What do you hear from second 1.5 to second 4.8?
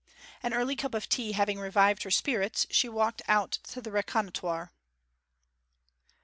revived her spirits she walked out to reconnoitre.